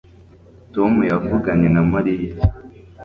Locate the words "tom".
0.73-0.93